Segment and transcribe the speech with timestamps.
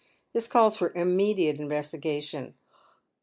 [0.33, 2.55] This calla for immediate investigation."